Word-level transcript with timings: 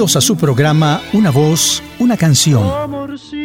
A 0.00 0.06
su 0.22 0.34
programa 0.34 1.02
Una 1.12 1.30
voz, 1.30 1.82
una 1.98 2.16
canción. 2.16 2.66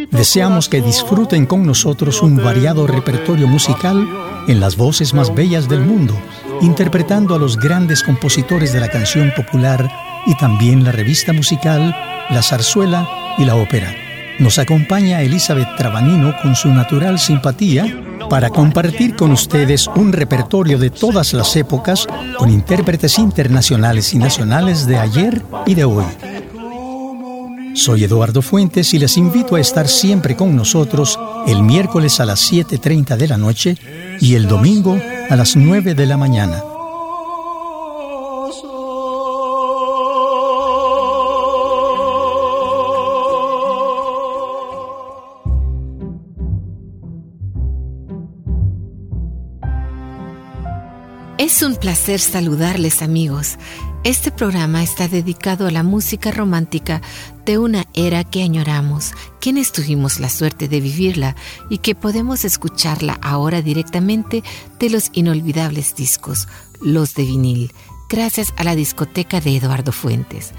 Deseamos 0.10 0.70
que 0.70 0.82
disfruten 0.82 1.46
con 1.46 1.66
nosotros 1.66 2.22
un 2.22 2.38
variado 2.38 2.88
repertorio 2.88 3.46
musical 3.46 4.08
en 4.48 4.62
las 4.62 4.78
voces 4.78 5.14
más 5.14 5.36
bellas 5.36 5.68
del 5.68 5.82
mundo, 5.82 6.16
interpretando 6.62 7.36
a 7.36 7.40
los 7.40 7.58
grandes 7.58 8.02
compositores 8.04 8.72
de 8.72 8.80
la 8.80 8.88
canción 8.88 9.34
popular 9.36 9.92
y 10.28 10.38
también 10.38 10.86
la 10.86 10.94
revista 10.94 11.34
musical, 11.34 11.94
la 12.30 12.42
zarzuela 12.42 13.06
y 13.38 13.44
la 13.44 13.58
ópera. 13.58 13.94
Nos 14.40 14.58
acompaña 14.58 15.24
Elizabeth 15.24 15.76
Trabanino 15.76 16.34
con 16.42 16.56
su 16.56 16.70
natural 16.70 17.20
simpatía 17.20 18.02
para 18.30 18.50
compartir 18.50 19.18
con 19.18 19.32
ustedes 19.32 19.90
un 19.94 20.14
repertorio 20.14 20.80
de 20.80 20.90
todas 20.90 21.34
las 21.34 21.54
épocas 21.58 22.08
con 22.38 22.50
intérpretes 22.50 23.20
internacionales 23.20 24.14
y 24.14 24.20
nacionales 24.20 24.88
de 24.88 24.98
ayer 24.98 25.42
y 25.66 25.76
de 25.76 25.84
hoy. 25.84 26.06
Soy 27.76 28.06
Eduardo 28.06 28.42
Fuentes 28.42 28.94
y 28.94 29.00
les 29.00 29.18
invito 29.18 29.56
a 29.56 29.60
estar 29.60 29.88
siempre 29.88 30.36
con 30.36 30.56
nosotros 30.56 31.20
el 31.46 31.62
miércoles 31.62 32.20
a 32.20 32.26
las 32.26 32.52
7.30 32.52 33.18
de 33.18 33.28
la 33.28 33.38
noche 33.38 33.78
y 34.20 34.36
el 34.36 34.48
domingo 34.48 34.98
a 35.30 35.36
las 35.36 35.56
9 35.56 35.94
de 35.94 36.06
la 36.06 36.18
mañana. 36.18 36.64
Es 51.46 51.62
un 51.62 51.76
placer 51.76 52.20
saludarles 52.20 53.04
amigos. 53.04 53.58
Este 54.04 54.32
programa 54.32 54.82
está 54.82 55.08
dedicado 55.08 55.68
a 55.68 55.72
la 55.72 55.84
música 55.84 56.32
romántica 56.32 57.04
de 57.46 57.60
una 57.60 57.86
era 57.94 58.24
que 58.24 58.42
añoramos, 58.42 59.14
quienes 59.40 59.72
tuvimos 59.72 60.20
la 60.20 60.30
suerte 60.30 60.68
de 60.68 60.82
vivirla 60.82 61.36
y 61.70 61.78
que 61.78 61.94
podemos 61.94 62.46
escucharla 62.46 63.20
ahora 63.22 63.62
directamente 63.62 64.44
de 64.80 64.90
los 64.90 65.12
inolvidables 65.14 65.96
discos, 65.96 66.48
los 66.82 67.14
de 67.14 67.26
vinil, 67.26 67.74
gracias 68.10 68.52
a 68.58 68.64
la 68.64 68.74
discoteca 68.74 69.40
de 69.40 69.56
Eduardo 69.58 69.92
Fuentes. 69.92 70.52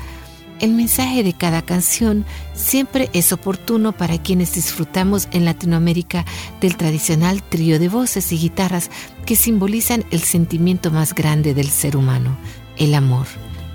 El 0.59 0.72
mensaje 0.72 1.22
de 1.22 1.34
cada 1.34 1.61
canción 1.61 2.25
siempre 2.55 3.11
es 3.12 3.31
oportuno 3.31 3.93
para 3.93 4.17
quienes 4.17 4.55
disfrutamos 4.55 5.28
en 5.33 5.44
Latinoamérica 5.44 6.25
del 6.62 6.78
tradicional 6.78 7.43
trío 7.43 7.78
de 7.78 7.91
voces 7.91 8.33
y 8.33 8.39
guitarras 8.39 8.91
que 9.27 9.37
simbolizan 9.37 10.05
el 10.11 10.21
sentimiento 10.21 10.91
más 10.91 11.15
grande 11.15 11.53
del 11.53 11.69
ser 11.69 11.95
humano, 11.95 12.39
el 12.78 12.95
amor. 12.95 13.27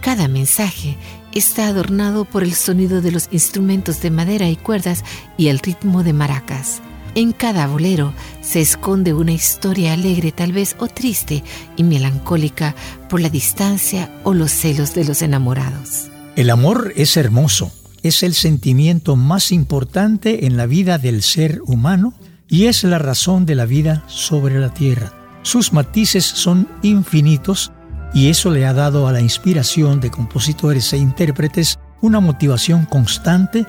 Cada 0.02 0.28
mensaje 0.28 0.98
está 1.34 1.68
adornado 1.68 2.26
por 2.26 2.42
el 2.42 2.56
sonido 2.56 3.02
de 3.02 3.12
los 3.12 3.30
instrumentos 3.32 4.02
de 4.02 4.10
madera 4.10 4.50
y 4.50 4.56
cuerdas 4.56 5.04
y 5.38 5.50
el 5.50 5.60
ritmo 5.60 6.02
de 6.02 6.14
maracas. 6.14 6.82
En 7.14 7.32
cada 7.32 7.68
bolero 7.68 8.14
se 8.42 8.60
esconde 8.62 9.14
una 9.14 9.34
historia 9.34 9.94
alegre 9.94 10.32
tal 10.32 10.52
vez 10.52 10.76
o 10.80 10.88
triste 10.88 11.44
y 11.76 11.84
melancólica 11.84 12.74
por 13.08 13.22
la 13.22 13.30
distancia 13.30 14.10
o 14.24 14.34
los 14.34 14.50
celos 14.50 14.96
de 14.96 15.06
los 15.06 15.22
enamorados. 15.22 16.11
El 16.38 16.50
amor 16.50 16.94
es 16.96 17.18
hermoso, 17.18 17.74
es 18.04 18.24
el 18.24 18.34
sentimiento 18.34 19.18
más 19.18 19.52
importante 19.52 20.46
en 20.46 20.56
la 20.56 20.66
vida 20.66 20.98
del 20.98 21.24
ser 21.24 21.62
humano 21.66 22.14
y 22.48 22.68
es 22.68 22.86
la 22.86 23.00
razón 23.00 23.46
de 23.46 23.56
la 23.56 23.66
vida 23.66 24.06
sobre 24.08 24.58
la 24.58 24.74
tierra. 24.74 25.12
Sus 25.42 25.74
matices 25.74 26.24
son 26.24 26.70
infinitos 26.84 27.74
y 28.14 28.30
eso 28.30 28.50
le 28.50 28.66
ha 28.66 28.74
dado 28.74 29.08
a 29.08 29.12
la 29.12 29.20
inspiración 29.20 30.00
de 30.00 30.10
compositores 30.10 30.94
e 30.94 30.98
intérpretes 30.98 31.80
una 32.00 32.22
motivación 32.22 32.86
constante 32.86 33.66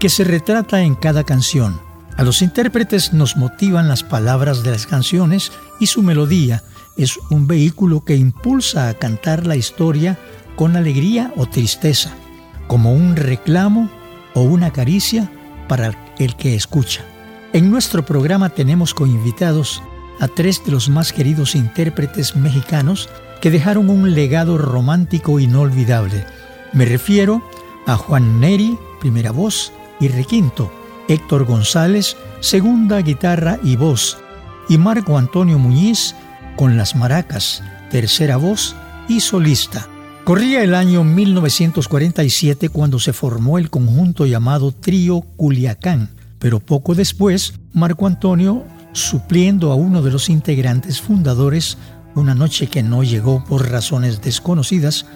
que 0.00 0.08
se 0.08 0.24
retrata 0.24 0.80
en 0.80 0.94
cada 0.94 1.22
canción. 1.22 1.78
A 2.16 2.22
los 2.22 2.40
intérpretes 2.40 3.12
nos 3.12 3.36
motivan 3.36 3.88
las 3.88 4.02
palabras 4.02 4.62
de 4.62 4.70
las 4.70 4.86
canciones 4.86 5.52
y 5.80 5.86
su 5.86 6.02
melodía 6.02 6.62
es 6.96 7.18
un 7.30 7.46
vehículo 7.46 8.04
que 8.04 8.16
impulsa 8.16 8.88
a 8.88 8.94
cantar 8.94 9.46
la 9.46 9.56
historia 9.56 10.18
con 10.56 10.76
alegría 10.76 11.32
o 11.36 11.46
tristeza, 11.46 12.10
como 12.66 12.92
un 12.92 13.14
reclamo 13.14 13.90
o 14.34 14.42
una 14.42 14.72
caricia 14.72 15.30
para 15.68 15.92
el 16.18 16.34
que 16.34 16.54
escucha. 16.54 17.02
En 17.52 17.70
nuestro 17.70 18.04
programa 18.04 18.50
tenemos 18.50 18.94
invitados 18.98 19.82
a 20.20 20.28
tres 20.28 20.64
de 20.64 20.72
los 20.72 20.88
más 20.88 21.12
queridos 21.12 21.54
intérpretes 21.54 22.34
mexicanos 22.36 23.08
que 23.40 23.50
dejaron 23.50 23.90
un 23.90 24.14
legado 24.14 24.58
romántico 24.58 25.38
inolvidable. 25.38 26.24
Me 26.72 26.84
refiero 26.84 27.48
a 27.86 27.96
Juan 27.96 28.40
Neri, 28.40 28.78
primera 29.00 29.30
voz, 29.30 29.72
y 30.00 30.08
requinto, 30.08 30.72
Héctor 31.08 31.44
González, 31.44 32.16
segunda 32.40 33.00
guitarra 33.00 33.58
y 33.62 33.76
voz, 33.76 34.18
y 34.68 34.78
Marco 34.78 35.16
Antonio 35.16 35.58
Muñiz 35.58 36.14
con 36.56 36.76
las 36.76 36.96
maracas, 36.96 37.62
tercera 37.90 38.36
voz 38.36 38.74
y 39.08 39.20
solista. 39.20 39.88
Corría 40.26 40.64
el 40.64 40.74
año 40.74 41.04
1947 41.04 42.68
cuando 42.70 42.98
se 42.98 43.12
formó 43.12 43.58
el 43.58 43.70
conjunto 43.70 44.26
llamado 44.26 44.72
Trío 44.72 45.20
Culiacán, 45.20 46.10
pero 46.40 46.58
poco 46.58 46.96
después 46.96 47.54
Marco 47.72 48.08
Antonio, 48.08 48.64
supliendo 48.90 49.70
a 49.70 49.76
uno 49.76 50.02
de 50.02 50.10
los 50.10 50.28
integrantes 50.28 51.00
fundadores, 51.00 51.78
una 52.16 52.34
noche 52.34 52.66
que 52.66 52.82
no 52.82 53.04
llegó 53.04 53.44
por 53.44 53.70
razones 53.70 54.20
desconocidas, 54.20 55.06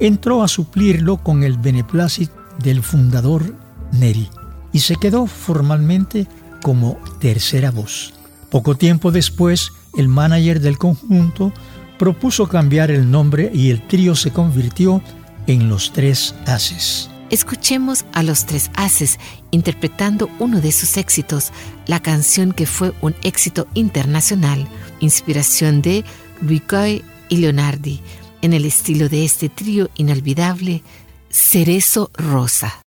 entró 0.00 0.42
a 0.42 0.48
suplirlo 0.48 1.18
con 1.18 1.44
el 1.44 1.58
beneplácito 1.58 2.34
del 2.58 2.82
fundador 2.82 3.54
Neri 3.92 4.28
y 4.72 4.80
se 4.80 4.96
quedó 4.96 5.28
formalmente 5.28 6.26
como 6.60 6.98
tercera 7.20 7.70
voz. 7.70 8.14
Poco 8.50 8.74
tiempo 8.74 9.12
después, 9.12 9.70
el 9.96 10.08
manager 10.08 10.60
del 10.60 10.76
conjunto 10.76 11.52
propuso 11.98 12.48
cambiar 12.48 12.90
el 12.90 13.10
nombre 13.10 13.50
y 13.52 13.70
el 13.70 13.86
trío 13.86 14.14
se 14.14 14.30
convirtió 14.30 15.02
en 15.46 15.68
Los 15.68 15.92
Tres 15.92 16.34
Haces. 16.46 17.10
Escuchemos 17.30 18.04
a 18.12 18.22
Los 18.22 18.46
Tres 18.46 18.70
Haces 18.74 19.18
interpretando 19.50 20.30
uno 20.38 20.60
de 20.60 20.70
sus 20.70 20.96
éxitos, 20.96 21.52
la 21.86 22.00
canción 22.00 22.52
que 22.52 22.66
fue 22.66 22.92
un 23.00 23.14
éxito 23.22 23.66
internacional, 23.74 24.66
inspiración 25.00 25.82
de 25.82 26.04
Ricoy 26.40 27.04
y 27.28 27.38
Leonardi, 27.38 28.00
en 28.42 28.52
el 28.52 28.64
estilo 28.64 29.08
de 29.08 29.24
este 29.24 29.48
trío 29.48 29.90
inolvidable, 29.96 30.82
Cerezo 31.30 32.10
Rosa. 32.14 32.80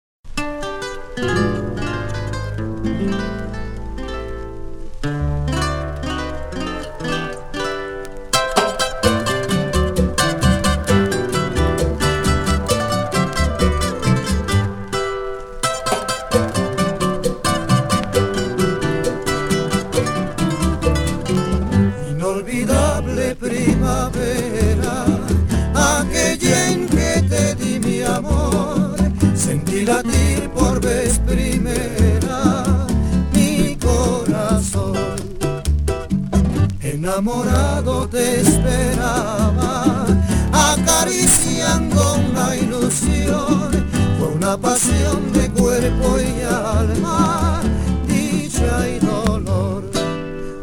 Enamorado 37.18 38.08
te 38.08 38.42
esperaba, 38.42 40.06
acariciando 40.52 42.16
una 42.30 42.54
ilusión, 42.54 43.70
fue 44.18 44.28
una 44.36 44.56
pasión 44.56 45.32
de 45.32 45.50
cuerpo 45.50 46.16
y 46.20 46.42
alma, 46.44 47.60
dicha 48.06 48.88
y 48.88 49.00
dolor. 49.00 49.90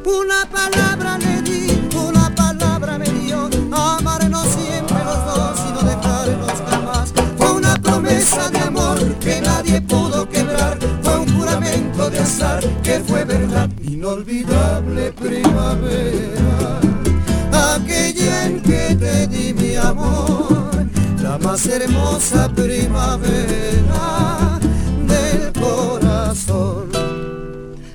Una 0.06 0.50
palabra 0.50 1.18
le 1.18 1.42
di, 1.42 1.90
una 1.94 2.34
palabra 2.34 2.98
me 3.00 3.10
dio, 3.10 3.50
amarnos 3.74 4.48
siempre 4.48 5.04
los 5.04 5.26
dos 5.26 5.60
y 5.68 5.74
no 5.74 5.82
dejarnos 5.90 6.54
jamás. 6.70 7.14
Fue 7.38 7.52
una 7.52 7.76
promesa 7.76 8.50
de 8.50 8.60
amor 8.60 8.98
que 9.20 9.42
nadie 9.42 9.82
pudo 9.82 10.30
quebrar, 10.30 10.80
fue 11.04 11.20
un 11.20 11.38
juramento 11.38 12.10
de 12.10 12.20
azar 12.20 12.64
que 12.82 13.02
fue 13.02 13.26
verdad 13.26 13.70
inolvidable 14.06 15.12
primavera, 15.14 16.80
aquella 17.74 18.46
en 18.46 18.62
que 18.62 18.96
te 19.00 19.28
di 19.28 19.52
mi 19.52 19.76
amor, 19.76 20.70
la 21.24 21.40
más 21.40 21.66
hermosa 21.66 22.48
primavera 22.54 24.60
del 25.08 25.52
corazón. 25.54 26.92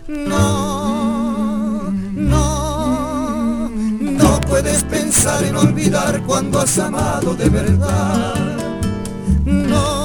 No, 0.09 1.93
no, 2.13 3.71
no 4.01 4.41
puedes 4.49 4.83
pensar 4.83 5.45
en 5.45 5.55
olvidar 5.55 6.21
cuando 6.27 6.59
has 6.59 6.77
amado 6.77 7.37
de 7.37 7.49
verdad. 7.49 8.35
No 9.45 10.01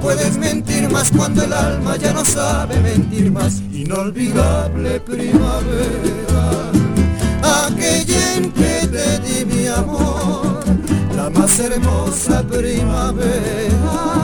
puedes 0.00 0.38
mentir 0.38 0.59
cuando 1.08 1.42
el 1.42 1.52
alma 1.52 1.96
ya 1.96 2.12
no 2.12 2.24
sabe 2.24 2.78
mentir 2.80 3.32
más. 3.32 3.62
Inolvidable 3.72 5.00
primavera, 5.00 6.50
aquella 7.66 8.34
en 8.34 8.52
que 8.52 8.86
te 8.86 9.18
di 9.20 9.44
mi 9.46 9.66
amor, 9.66 10.62
la 11.16 11.30
más 11.30 11.58
hermosa 11.58 12.42
primavera 12.42 14.19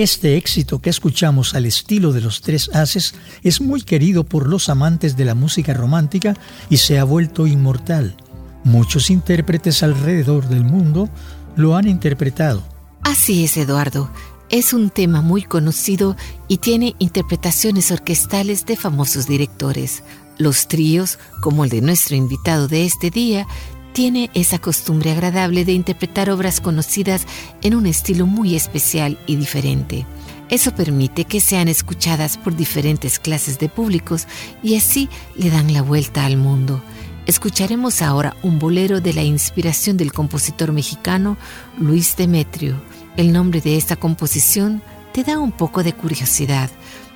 Este 0.00 0.38
éxito 0.38 0.80
que 0.80 0.88
escuchamos 0.88 1.54
al 1.54 1.66
estilo 1.66 2.14
de 2.14 2.22
los 2.22 2.40
tres 2.40 2.70
haces 2.72 3.14
es 3.42 3.60
muy 3.60 3.82
querido 3.82 4.24
por 4.24 4.48
los 4.48 4.70
amantes 4.70 5.14
de 5.14 5.26
la 5.26 5.34
música 5.34 5.74
romántica 5.74 6.34
y 6.70 6.78
se 6.78 6.98
ha 6.98 7.04
vuelto 7.04 7.46
inmortal. 7.46 8.16
Muchos 8.64 9.10
intérpretes 9.10 9.82
alrededor 9.82 10.48
del 10.48 10.64
mundo 10.64 11.10
lo 11.54 11.76
han 11.76 11.86
interpretado. 11.86 12.62
Así 13.02 13.44
es, 13.44 13.58
Eduardo. 13.58 14.10
Es 14.48 14.72
un 14.72 14.88
tema 14.88 15.20
muy 15.20 15.42
conocido 15.42 16.16
y 16.48 16.56
tiene 16.56 16.96
interpretaciones 16.98 17.90
orquestales 17.90 18.64
de 18.64 18.76
famosos 18.76 19.26
directores. 19.26 20.02
Los 20.38 20.66
tríos, 20.66 21.18
como 21.42 21.64
el 21.64 21.68
de 21.68 21.82
nuestro 21.82 22.16
invitado 22.16 22.68
de 22.68 22.86
este 22.86 23.10
día, 23.10 23.46
tiene 23.92 24.30
esa 24.34 24.58
costumbre 24.58 25.12
agradable 25.12 25.64
de 25.64 25.72
interpretar 25.72 26.30
obras 26.30 26.60
conocidas 26.60 27.26
en 27.62 27.74
un 27.74 27.86
estilo 27.86 28.26
muy 28.26 28.54
especial 28.54 29.18
y 29.26 29.36
diferente. 29.36 30.06
Eso 30.48 30.74
permite 30.74 31.24
que 31.24 31.40
sean 31.40 31.68
escuchadas 31.68 32.36
por 32.36 32.56
diferentes 32.56 33.18
clases 33.18 33.58
de 33.58 33.68
públicos 33.68 34.26
y 34.62 34.76
así 34.76 35.08
le 35.36 35.48
dan 35.48 35.72
la 35.72 35.82
vuelta 35.82 36.24
al 36.24 36.36
mundo. 36.36 36.82
Escucharemos 37.26 38.02
ahora 38.02 38.36
un 38.42 38.58
bolero 38.58 39.00
de 39.00 39.12
la 39.12 39.22
inspiración 39.22 39.96
del 39.96 40.12
compositor 40.12 40.72
mexicano 40.72 41.36
Luis 41.78 42.16
Demetrio. 42.16 42.82
El 43.16 43.32
nombre 43.32 43.60
de 43.60 43.76
esta 43.76 43.94
composición 43.94 44.82
te 45.12 45.22
da 45.22 45.38
un 45.38 45.52
poco 45.52 45.84
de 45.84 45.92
curiosidad, 45.92 46.70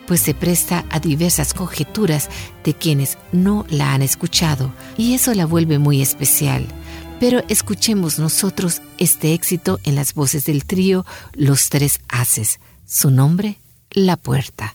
pues 0.06 0.20
se 0.20 0.34
presta 0.34 0.84
a 0.90 1.00
diversas 1.00 1.54
conjeturas 1.54 2.28
de 2.64 2.74
quienes 2.74 3.18
no 3.32 3.66
la 3.68 3.94
han 3.94 4.02
escuchado, 4.02 4.72
y 4.96 5.14
eso 5.14 5.34
la 5.34 5.46
vuelve 5.46 5.78
muy 5.78 6.02
especial. 6.02 6.66
Pero 7.20 7.42
escuchemos 7.48 8.18
nosotros 8.18 8.82
este 8.98 9.34
éxito 9.34 9.80
en 9.84 9.94
las 9.94 10.14
voces 10.14 10.44
del 10.44 10.64
trío 10.64 11.06
Los 11.32 11.70
Tres 11.70 12.00
Haces. 12.08 12.60
Su 12.86 13.10
nombre, 13.10 13.58
La 13.90 14.16
Puerta. 14.16 14.74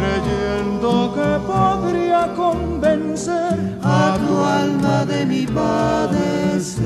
creyendo 0.00 1.14
que 1.14 1.30
podría 1.46 2.32
convencer 2.34 3.56
a 3.82 4.16
tu 4.18 4.44
alma 4.44 5.04
de 5.04 5.26
mi 5.26 5.46
padecer. 5.46 6.80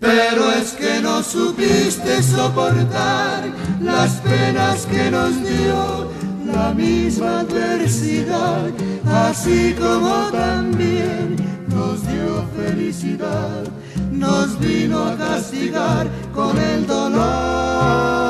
Pero 0.00 0.52
es 0.52 0.72
que 0.72 1.00
no 1.00 1.22
supiste 1.22 2.22
soportar 2.22 3.44
las 3.80 4.12
penas 4.20 4.86
que 4.86 5.10
nos 5.10 5.32
dio 5.42 6.10
la 6.44 6.72
misma 6.74 7.40
adversidad, 7.40 8.70
así 9.06 9.74
como 9.78 10.30
también 10.30 11.36
nos 11.68 12.02
dio 12.06 12.44
felicidad 12.56 13.64
nos 14.10 14.58
vino 14.58 15.04
a 15.04 15.16
castigar 15.16 16.08
con 16.32 16.56
el 16.56 16.86
dolor. 16.86 18.23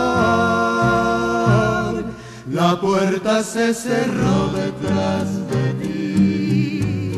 La 2.50 2.78
puerta 2.78 3.42
se 3.42 3.72
cerró 3.72 4.48
detrás 4.48 5.48
de 5.48 5.72
ti 5.82 7.12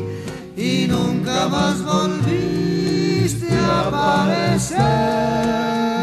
y 0.57 0.87
nunca 0.89 1.49
más 1.49 1.83
volviste 1.83 3.49
a 3.51 3.89
aparecer. 3.89 4.79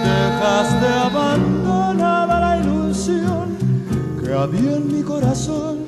Dejaste 0.03 0.87
abandonada 0.87 2.39
la 2.41 2.59
ilusión 2.59 3.57
que 4.21 4.33
había 4.33 4.75
en 4.75 4.93
mi 4.93 5.01
corazón 5.03 5.83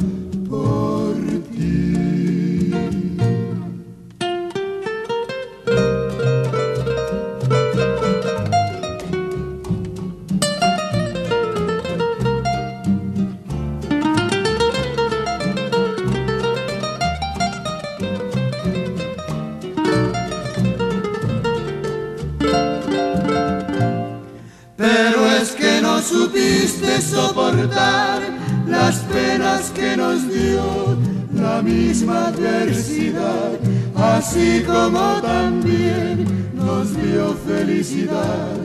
soportar 27.01 28.21
las 28.67 28.99
penas 28.99 29.71
que 29.71 29.95
nos 29.97 30.27
dio 30.27 30.97
la 31.33 31.61
misma 31.61 32.27
adversidad, 32.27 33.59
así 33.95 34.63
como 34.65 35.21
también 35.21 36.25
nos 36.53 36.95
dio 36.95 37.35
felicidad, 37.47 38.57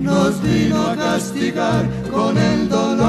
nos 0.00 0.42
vino 0.42 0.86
a 0.88 0.96
castigar 0.96 1.84
con 2.12 2.36
el 2.36 2.68
dolor. 2.68 3.06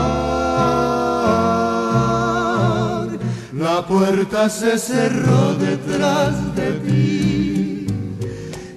La 3.54 3.86
puerta 3.88 4.50
se 4.50 4.78
cerró 4.78 5.56
detrás 5.56 6.56
de 6.56 6.72
ti 6.86 7.88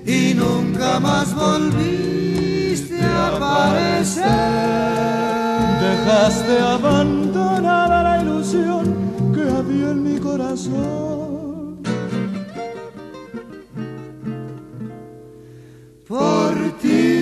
y 0.07 0.35
nunca 0.35 0.99
más 0.99 1.35
volviste 1.35 3.01
a 3.03 3.29
aparecer. 3.37 5.30
Dejaste 6.01 6.59
abandonada 6.59 8.03
la 8.03 8.23
ilusión 8.23 8.85
que 9.35 9.43
había 9.43 9.91
en 9.91 10.03
mi 10.03 10.19
corazón. 10.19 11.83
Por 16.09 16.79
ti. 16.81 17.21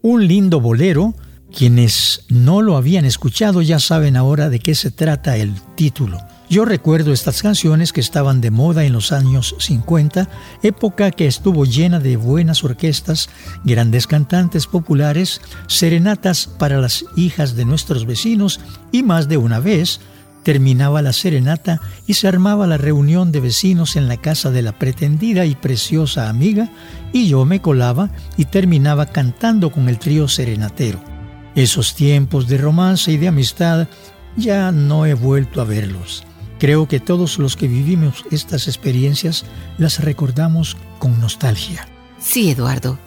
Un 0.00 0.26
lindo 0.26 0.60
bolero. 0.60 1.14
Quienes 1.54 2.24
no 2.30 2.62
lo 2.62 2.78
habían 2.78 3.04
escuchado 3.04 3.60
ya 3.60 3.78
saben 3.78 4.16
ahora 4.16 4.48
de 4.48 4.60
qué 4.60 4.74
se 4.74 4.90
trata 4.90 5.36
el 5.36 5.52
título. 5.74 6.18
Yo 6.52 6.66
recuerdo 6.66 7.14
estas 7.14 7.40
canciones 7.40 7.94
que 7.94 8.02
estaban 8.02 8.42
de 8.42 8.50
moda 8.50 8.84
en 8.84 8.92
los 8.92 9.10
años 9.10 9.56
50, 9.58 10.28
época 10.62 11.10
que 11.10 11.26
estuvo 11.26 11.64
llena 11.64 11.98
de 11.98 12.18
buenas 12.18 12.62
orquestas, 12.62 13.30
grandes 13.64 14.06
cantantes 14.06 14.66
populares, 14.66 15.40
serenatas 15.66 16.46
para 16.46 16.78
las 16.78 17.06
hijas 17.16 17.56
de 17.56 17.64
nuestros 17.64 18.04
vecinos 18.04 18.60
y 18.90 19.02
más 19.02 19.30
de 19.30 19.38
una 19.38 19.60
vez 19.60 20.00
terminaba 20.42 21.00
la 21.00 21.14
serenata 21.14 21.80
y 22.06 22.12
se 22.12 22.28
armaba 22.28 22.66
la 22.66 22.76
reunión 22.76 23.32
de 23.32 23.40
vecinos 23.40 23.96
en 23.96 24.06
la 24.06 24.18
casa 24.18 24.50
de 24.50 24.60
la 24.60 24.78
pretendida 24.78 25.46
y 25.46 25.54
preciosa 25.54 26.28
amiga 26.28 26.70
y 27.14 27.28
yo 27.28 27.46
me 27.46 27.62
colaba 27.62 28.10
y 28.36 28.44
terminaba 28.44 29.06
cantando 29.06 29.72
con 29.72 29.88
el 29.88 29.98
trío 29.98 30.28
serenatero. 30.28 31.02
Esos 31.54 31.94
tiempos 31.94 32.46
de 32.46 32.58
romance 32.58 33.10
y 33.10 33.16
de 33.16 33.28
amistad 33.28 33.88
ya 34.36 34.70
no 34.70 35.06
he 35.06 35.14
vuelto 35.14 35.62
a 35.62 35.64
verlos. 35.64 36.26
Creo 36.62 36.86
que 36.86 37.00
todos 37.00 37.40
los 37.40 37.56
que 37.56 37.66
vivimos 37.66 38.24
estas 38.30 38.68
experiencias 38.68 39.44
las 39.78 39.98
recordamos 39.98 40.76
con 41.00 41.18
nostalgia. 41.18 41.88
Sí, 42.20 42.52
Eduardo. 42.52 43.00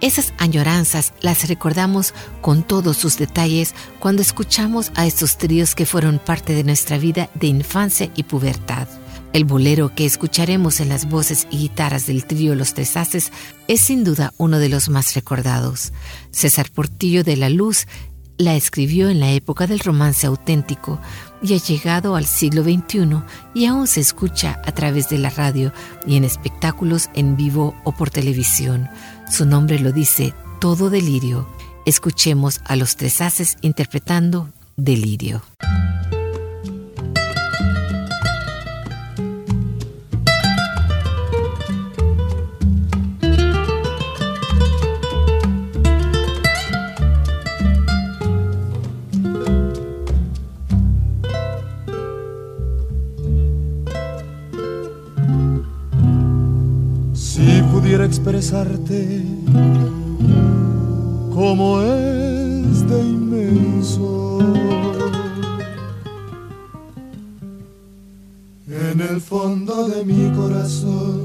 Esas 0.00 0.32
añoranzas 0.38 1.12
las 1.20 1.48
recordamos 1.48 2.14
con 2.40 2.62
todos 2.62 2.98
sus 2.98 3.18
detalles 3.18 3.74
cuando 3.98 4.22
escuchamos 4.22 4.92
a 4.94 5.08
estos 5.08 5.38
tríos 5.38 5.74
que 5.74 5.86
fueron 5.86 6.20
parte 6.20 6.54
de 6.54 6.62
nuestra 6.62 6.98
vida 6.98 7.30
de 7.34 7.48
infancia 7.48 8.12
y 8.14 8.22
pubertad. 8.22 8.86
El 9.32 9.44
bolero 9.44 9.92
que 9.94 10.06
escucharemos 10.06 10.80
en 10.80 10.88
las 10.88 11.08
voces 11.08 11.48
y 11.50 11.58
guitarras 11.58 12.06
del 12.06 12.24
trío 12.24 12.54
Los 12.54 12.74
Tres 12.74 12.96
Haces 12.96 13.32
es 13.68 13.80
sin 13.80 14.02
duda 14.02 14.34
uno 14.38 14.58
de 14.58 14.68
los 14.68 14.88
más 14.88 15.14
recordados. 15.14 15.92
César 16.32 16.68
Portillo 16.70 17.22
de 17.22 17.36
la 17.36 17.48
Luz 17.48 17.86
la 18.40 18.56
escribió 18.56 19.10
en 19.10 19.20
la 19.20 19.30
época 19.32 19.66
del 19.66 19.80
romance 19.80 20.26
auténtico 20.26 20.98
y 21.42 21.52
ha 21.52 21.58
llegado 21.58 22.16
al 22.16 22.24
siglo 22.24 22.62
XXI 22.62 23.22
y 23.52 23.66
aún 23.66 23.86
se 23.86 24.00
escucha 24.00 24.62
a 24.64 24.72
través 24.72 25.10
de 25.10 25.18
la 25.18 25.28
radio 25.28 25.72
y 26.06 26.16
en 26.16 26.24
espectáculos 26.24 27.10
en 27.14 27.36
vivo 27.36 27.74
o 27.84 27.92
por 27.92 28.08
televisión. 28.08 28.88
Su 29.30 29.44
nombre 29.44 29.78
lo 29.78 29.92
dice 29.92 30.32
todo 30.58 30.88
delirio. 30.88 31.46
Escuchemos 31.84 32.62
a 32.64 32.76
los 32.76 32.96
tres 32.96 33.20
haces 33.20 33.58
interpretando 33.60 34.48
Delirio. 34.76 35.42
Expresarte 58.50 59.22
como 61.32 61.80
es 61.82 62.88
de 62.88 63.00
inmenso. 63.00 64.38
En 68.68 69.00
el 69.00 69.20
fondo 69.20 69.88
de 69.88 70.04
mi 70.04 70.30
corazón, 70.36 71.19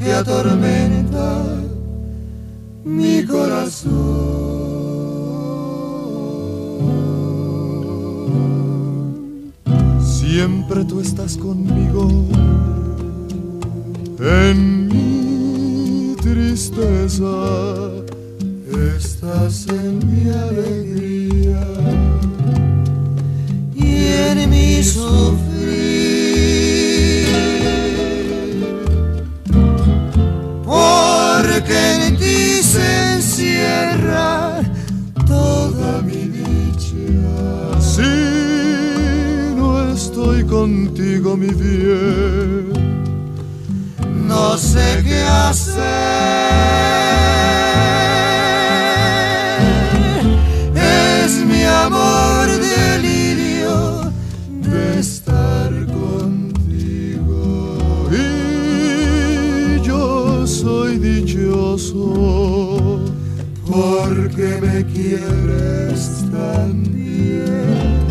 que 0.00 0.12
atormenta 0.12 1.44
mi 2.84 3.22
corazón. 3.24 3.90
Siempre 10.00 10.84
tú 10.84 11.00
estás 11.00 11.36
conmigo 11.36 12.08
en 14.20 14.88
mi 14.88 16.14
tristeza, 16.16 17.26
estás 18.96 19.66
en 19.68 19.98
mi 20.10 20.30
alegría 20.30 21.62
y 23.74 24.06
en 24.30 24.50
mi 24.50 24.82
sufrir. 24.82 25.49
Se 32.70 33.14
encierra 33.14 34.60
toda 35.26 36.02
mi 36.02 36.22
dicha. 36.38 37.80
Si 37.80 39.56
no 39.56 39.92
estoy 39.92 40.44
contigo, 40.44 41.36
mi 41.36 41.48
bien, 41.48 42.70
no 44.28 44.56
sé 44.56 45.02
qué 45.04 45.20
hacer. 45.24 47.09
Porque 63.66 64.58
me 64.60 64.84
quieres 64.86 66.24
tan 66.30 66.82
bien. 66.92 68.09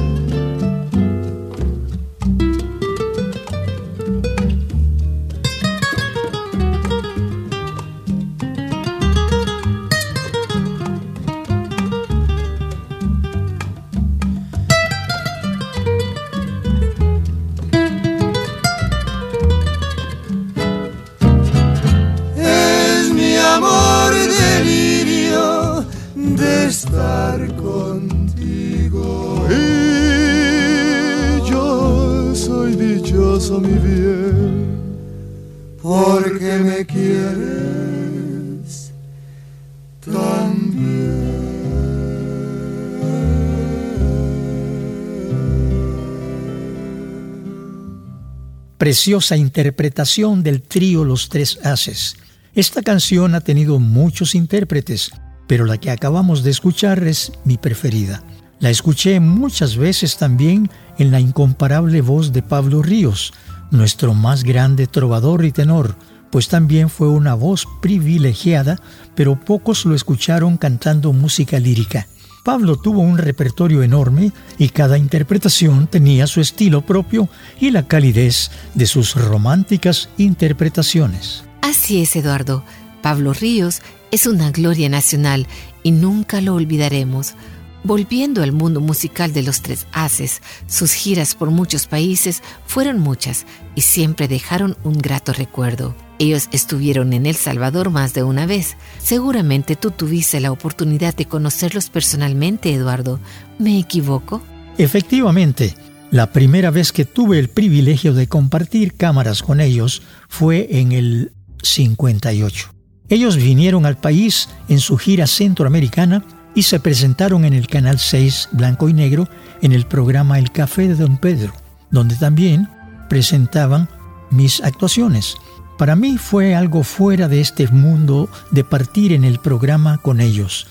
Preciosa 48.90 49.38
interpretación 49.38 50.42
del 50.42 50.64
trío 50.64 51.06
Los 51.06 51.30
Tres 51.30 51.60
Haces. 51.64 52.16
Esta 52.56 52.82
canción 52.82 53.36
ha 53.36 53.42
tenido 53.42 53.78
muchos 53.78 54.34
intérpretes, 54.34 55.12
pero 55.46 55.66
la 55.66 55.78
que 55.78 55.92
acabamos 55.92 56.42
de 56.42 56.50
escuchar 56.50 57.04
es 57.04 57.32
mi 57.46 57.60
preferida. 57.60 58.24
La 58.60 58.72
escuché 58.72 59.20
muchas 59.20 59.78
veces 59.78 60.18
también 60.18 60.72
en 60.98 61.12
la 61.12 61.20
incomparable 61.20 62.02
voz 62.02 62.34
de 62.34 62.42
Pablo 62.42 62.82
Ríos, 62.82 63.32
nuestro 63.70 64.16
más 64.16 64.44
grande 64.44 64.88
trovador 64.88 65.46
y 65.46 65.52
tenor, 65.52 65.96
pues 66.32 66.48
también 66.48 66.90
fue 66.90 67.10
una 67.10 67.36
voz 67.36 67.68
privilegiada, 67.84 68.82
pero 69.14 69.40
pocos 69.40 69.86
lo 69.86 69.94
escucharon 69.94 70.58
cantando 70.58 71.14
música 71.14 71.60
lírica. 71.60 72.08
Pablo 72.50 72.78
tuvo 72.78 73.02
un 73.02 73.20
repertorio 73.20 73.84
enorme 73.84 74.32
y 74.58 74.70
cada 74.70 74.98
interpretación 74.98 75.86
tenía 75.86 76.26
su 76.26 76.42
estilo 76.42 76.82
propio 76.82 77.30
y 77.60 77.70
la 77.70 77.88
calidez 77.88 78.50
de 78.74 78.88
sus 78.88 79.14
románticas 79.14 80.10
interpretaciones. 80.18 81.44
Así 81.62 82.02
es, 82.02 82.16
Eduardo. 82.16 82.64
Pablo 83.04 83.34
Ríos 83.34 83.84
es 84.10 84.26
una 84.26 84.50
gloria 84.50 84.90
nacional 84.90 85.46
y 85.84 85.92
nunca 85.92 86.42
lo 86.42 86.56
olvidaremos. 86.56 87.36
Volviendo 87.84 88.42
al 88.42 88.52
mundo 88.52 88.82
musical 88.82 89.32
de 89.32 89.44
los 89.44 89.62
tres 89.62 89.86
haces, 89.92 90.42
sus 90.66 90.94
giras 90.94 91.36
por 91.36 91.52
muchos 91.52 91.86
países 91.86 92.42
fueron 92.66 92.98
muchas 92.98 93.46
y 93.76 93.82
siempre 93.82 94.28
dejaron 94.28 94.76
un 94.84 94.98
grato 94.98 95.34
recuerdo. 95.34 95.94
Ellos 96.20 96.50
estuvieron 96.52 97.14
en 97.14 97.26
El 97.26 97.36
Salvador 97.36 97.90
más 97.92 98.14
de 98.14 98.24
una 98.24 98.46
vez. 98.46 98.76
Seguramente 99.02 99.78
tú 99.78 99.92
tuviste 99.92 100.42
la 100.42 100.52
oportunidad 100.52 101.16
de 101.16 101.26
conocerlos 101.26 101.90
personalmente, 101.90 102.74
Eduardo. 102.74 103.22
¿Me 103.58 103.80
equivoco? 103.80 104.42
Efectivamente, 104.78 105.76
la 106.12 106.32
primera 106.34 106.72
vez 106.72 106.92
que 106.92 107.06
tuve 107.06 107.40
el 107.40 107.50
privilegio 107.50 108.14
de 108.14 108.28
compartir 108.28 108.96
cámaras 108.96 109.42
con 109.42 109.62
ellos 109.62 110.02
fue 110.28 110.68
en 110.70 110.92
el 110.92 111.32
58. 111.64 112.74
Ellos 113.08 113.38
vinieron 113.38 113.86
al 113.86 113.98
país 113.98 114.50
en 114.68 114.80
su 114.80 114.98
gira 114.98 115.26
centroamericana 115.26 116.26
y 116.54 116.64
se 116.64 116.80
presentaron 116.80 117.46
en 117.46 117.54
el 117.54 117.68
Canal 117.68 117.98
6 117.98 118.50
Blanco 118.52 118.90
y 118.90 118.94
Negro 118.94 119.30
en 119.62 119.72
el 119.72 119.86
programa 119.86 120.38
El 120.38 120.52
Café 120.52 120.90
de 120.90 120.96
Don 120.96 121.18
Pedro, 121.18 121.54
donde 121.92 122.16
también 122.16 122.68
presentaban 123.08 123.88
mis 124.32 124.62
actuaciones. 124.62 125.38
Para 125.80 125.96
mí 125.96 126.18
fue 126.18 126.56
algo 126.56 126.84
fuera 126.84 127.30
de 127.30 127.40
este 127.40 127.66
mundo 127.70 128.28
de 128.52 128.66
partir 128.66 129.14
en 129.14 129.24
el 129.24 129.40
programa 129.40 129.98
con 130.00 130.20
ellos. 130.20 130.68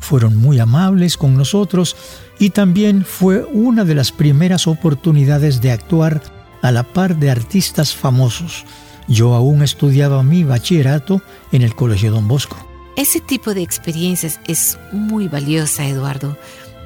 Fueron 0.00 0.36
muy 0.36 0.58
amables 0.58 1.16
con 1.16 1.36
nosotros 1.36 1.94
y 2.40 2.50
también 2.50 3.04
fue 3.04 3.44
una 3.44 3.84
de 3.84 3.94
las 3.94 4.10
primeras 4.10 4.66
oportunidades 4.66 5.60
de 5.60 5.70
actuar 5.70 6.20
a 6.60 6.72
la 6.72 6.82
par 6.82 7.18
de 7.18 7.30
artistas 7.30 7.94
famosos. 7.94 8.64
Yo 9.06 9.34
aún 9.34 9.62
estudiaba 9.62 10.24
mi 10.24 10.42
bachillerato 10.42 11.22
en 11.52 11.62
el 11.62 11.76
Colegio 11.76 12.10
Don 12.10 12.26
Bosco. 12.26 12.56
Ese 12.96 13.20
tipo 13.20 13.54
de 13.54 13.62
experiencias 13.62 14.40
es 14.48 14.76
muy 14.90 15.28
valiosa, 15.28 15.86
Eduardo. 15.86 16.36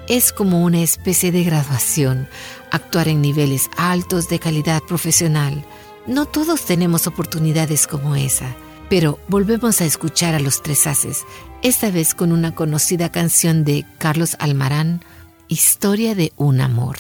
Es 0.09 0.31
como 0.31 0.63
una 0.63 0.83
especie 0.83 1.33
de 1.33 1.43
graduación, 1.43 2.29
actuar 2.71 3.09
en 3.09 3.23
niveles 3.23 3.71
altos 3.79 4.29
de 4.29 4.39
calidad 4.39 4.83
profesional. 4.83 5.65
No 6.07 6.27
todos 6.27 6.63
tenemos 6.65 7.07
oportunidades 7.07 7.87
como 7.87 8.17
esa, 8.17 8.57
pero 8.91 9.21
volvemos 9.29 9.81
a 9.81 9.85
escuchar 9.85 10.35
a 10.35 10.41
los 10.41 10.61
tres 10.61 10.89
haces, 10.89 11.25
esta 11.63 11.93
vez 11.93 12.15
con 12.15 12.33
una 12.33 12.57
conocida 12.57 13.13
canción 13.13 13.63
de 13.63 13.87
Carlos 13.99 14.37
Almarán, 14.41 15.05
Historia 15.47 16.15
de 16.15 16.33
un 16.37 16.61
amor. 16.61 16.97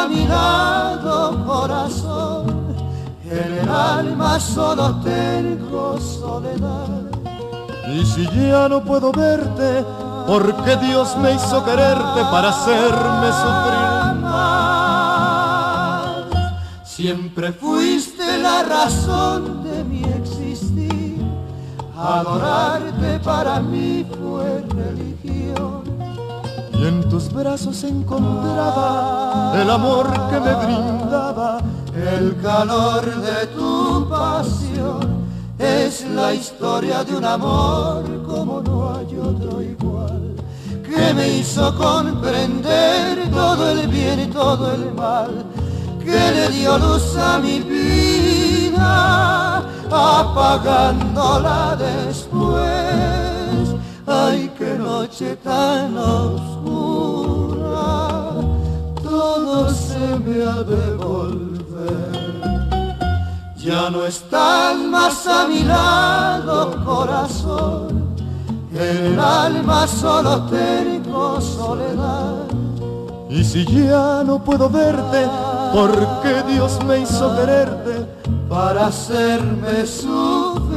A 0.00 0.08
mi 0.08 0.26
lado, 0.26 1.44
corazón, 1.44 2.74
en 3.30 3.58
el 3.58 3.68
alma 3.68 4.40
solo 4.40 4.96
tengo 5.00 6.00
soledad. 6.00 6.88
Y 7.92 8.04
si 8.06 8.24
ya 8.24 8.68
no 8.68 8.82
puedo 8.82 9.12
verte, 9.12 9.84
porque 10.26 10.76
Dios 10.76 11.16
me 11.18 11.34
hizo 11.34 11.64
quererte 11.64 12.22
para 12.30 12.48
hacerme 12.50 13.32
sufrir 13.42 14.14
más. 14.22 14.40
Siempre 16.84 17.52
fuiste 17.52 18.38
la 18.38 18.62
razón 18.62 19.62
de 19.64 19.84
mi 19.84 20.02
existir, 20.04 21.22
adorarte 21.96 23.18
para 23.20 23.60
mí 23.60 24.06
y 26.80 26.86
en 26.86 27.08
tus 27.10 27.30
brazos 27.32 27.84
encontraba 27.84 29.52
el 29.60 29.70
amor 29.70 30.10
que 30.30 30.40
me 30.40 30.54
brindaba, 30.54 31.58
el 31.94 32.36
calor 32.40 33.04
de 33.04 33.46
tu 33.48 34.08
pasión. 34.08 35.20
Es 35.58 36.06
la 36.08 36.32
historia 36.32 37.04
de 37.04 37.16
un 37.16 37.24
amor 37.24 38.04
como 38.26 38.62
no 38.62 38.94
hay 38.94 39.14
otro 39.18 39.60
igual, 39.60 40.36
que 40.82 41.12
me 41.12 41.28
hizo 41.28 41.76
comprender 41.76 43.30
todo 43.30 43.68
el 43.68 43.86
bien 43.88 44.20
y 44.20 44.26
todo 44.28 44.72
el 44.72 44.94
mal, 44.94 45.44
que 46.02 46.32
le 46.32 46.48
dio 46.48 46.78
luz 46.78 47.14
a 47.16 47.38
mi 47.38 47.60
vida, 47.60 49.58
apagándola 49.90 51.76
después. 51.76 52.70
Ay, 54.06 54.50
qué 54.58 54.76
noche 54.78 55.36
tan 55.36 55.96
oscura 55.96 56.59
me 60.24 60.44
ha 60.44 60.62
de 60.62 60.94
volver. 60.94 62.30
Ya 63.56 63.90
no 63.90 64.04
estás 64.04 64.78
más 64.78 65.26
a 65.26 65.46
mi 65.46 65.62
lado, 65.62 66.84
corazón, 66.84 68.16
en 68.72 68.96
el 69.12 69.20
alma 69.20 69.86
solo 69.86 70.44
tengo 70.44 71.40
soledad. 71.40 72.46
Y 73.28 73.44
si 73.44 73.64
ya 73.64 74.24
no 74.24 74.42
puedo 74.42 74.68
verte, 74.68 75.28
porque 75.72 76.42
Dios 76.52 76.82
me 76.84 77.00
hizo 77.00 77.36
quererte 77.36 78.06
para 78.48 78.86
hacerme 78.86 79.86
sufrir 79.86 80.69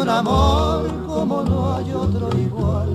un 0.00 0.08
amor 0.08 0.88
como 1.06 1.42
no 1.42 1.74
hay 1.74 1.92
otro 1.92 2.30
igual, 2.38 2.88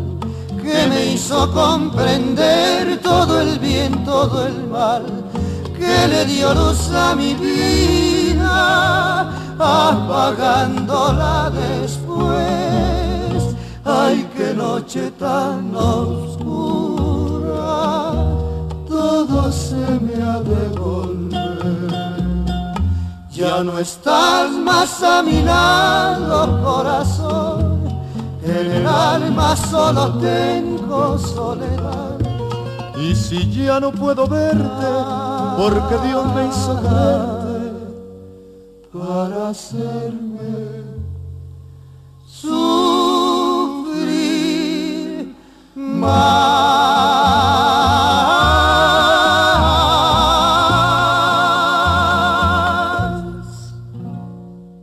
que 0.61 0.87
me 0.87 1.13
hizo 1.13 1.51
comprender 1.51 2.99
todo 3.01 3.41
el 3.41 3.59
bien, 3.59 4.03
todo 4.03 4.47
el 4.47 4.67
mal, 4.67 5.05
que 5.77 6.07
le 6.07 6.25
dio 6.25 6.53
luz 6.55 6.89
a 6.91 7.15
mi 7.15 7.35
vida, 7.35 9.29
apagándola 9.59 11.51
después. 11.51 12.35
Ay, 13.83 14.27
qué 14.35 14.53
noche 14.55 15.11
tan 15.11 15.75
oscura, 15.75 16.34
No 23.63 23.79
estás 23.79 24.51
más 24.51 25.01
a 25.01 25.23
mi 25.23 25.41
lado, 25.41 26.61
corazón. 26.61 27.87
En 28.43 28.71
el 28.71 28.85
alma 28.85 29.55
solo 29.55 30.19
tengo 30.19 31.17
soledad. 31.17 32.19
Y 32.97 33.15
si 33.15 33.49
ya 33.51 33.79
no 33.79 33.91
puedo 33.91 34.27
verte, 34.27 34.87
porque 35.57 35.97
Dios 36.05 36.25
me 36.35 36.47
hizo 36.47 36.81
para 38.91 39.49
hacerme 39.49 40.83
sufrir 42.27 42.85
más. 45.75 46.94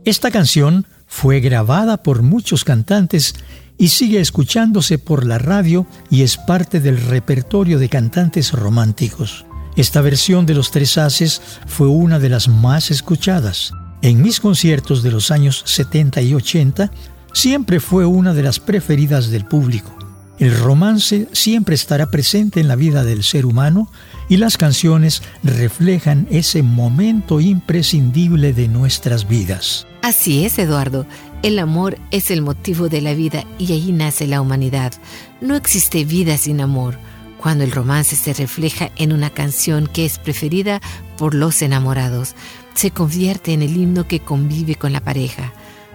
Esta 0.05 0.31
canción 0.31 0.85
Fue 1.07 1.39
grabada 1.39 2.03
por 2.03 2.23
muchos 2.23 2.65
cantantes 2.65 3.35
y 3.77 3.89
sigue 3.89 4.19
escuchándose 4.19 4.97
por 4.97 5.25
la 5.25 5.37
radio 5.37 5.85
y 6.09 6.23
es 6.23 6.37
parte 6.37 6.79
del 6.79 6.99
repertorio 6.99 7.79
de 7.79 7.87
cantantes 7.87 8.51
románticos. 8.51 9.45
Esta 9.77 10.01
versión 10.01 10.45
de 10.45 10.55
Los 10.55 10.71
Tres 10.71 10.97
Haces 10.97 11.41
fue 11.67 11.87
una 11.87 12.19
de 12.19 12.29
las 12.29 12.47
más 12.47 12.91
escuchadas. 12.91 13.71
En 14.01 14.21
mis 14.21 14.39
conciertos 14.39 15.03
de 15.03 15.11
los 15.11 15.31
años 15.31 15.63
70 15.65 16.21
y 16.21 16.33
80 16.33 16.91
siempre 17.31 17.79
fue 17.79 18.05
una 18.05 18.33
de 18.33 18.43
las 18.43 18.59
preferidas 18.59 19.29
del 19.29 19.45
público. 19.45 20.02
El 20.43 20.59
romance 20.59 21.29
siempre 21.31 21.73
estará 21.73 22.11
presente 22.11 22.59
en 22.59 22.67
la 22.67 22.75
vida 22.75 23.05
del 23.05 23.23
ser 23.23 23.45
humano 23.45 23.89
y 24.27 24.35
las 24.35 24.57
canciones 24.57 25.23
reflejan 25.41 26.27
ese 26.31 26.63
momento 26.63 27.39
imprescindible 27.39 28.51
de 28.51 28.67
nuestras 28.67 29.25
vidas. 29.29 29.87
Así 30.01 30.43
es, 30.43 30.59
Eduardo. 30.59 31.05
El 31.43 31.59
amor 31.59 31.97
es 32.11 32.29
el 32.29 32.41
motivo 32.41 32.89
de 32.89 32.99
la 32.99 33.13
vida 33.13 33.45
y 33.57 33.71
ahí 33.71 33.93
nace 33.93 34.27
la 34.27 34.41
humanidad. 34.41 34.91
No 35.39 35.55
existe 35.55 36.03
vida 36.03 36.37
sin 36.37 36.59
amor. 36.59 36.97
Cuando 37.37 37.63
el 37.63 37.71
romance 37.71 38.17
se 38.17 38.33
refleja 38.33 38.91
en 38.97 39.13
una 39.13 39.29
canción 39.29 39.87
que 39.87 40.03
es 40.03 40.19
preferida 40.19 40.81
por 41.17 41.35
los 41.35 41.61
enamorados, 41.61 42.35
se 42.73 42.91
convierte 42.91 43.53
en 43.53 43.61
el 43.61 43.77
himno 43.77 44.09
que 44.09 44.19
convive 44.19 44.75
con 44.75 44.91
la 44.91 44.99
pareja. 44.99 45.53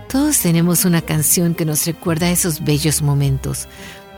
Todos 0.08 0.38
tenemos 0.38 0.86
una 0.86 1.02
canción 1.02 1.54
que 1.54 1.66
nos 1.66 1.84
recuerda 1.84 2.30
esos 2.30 2.64
bellos 2.64 3.02
momentos. 3.02 3.68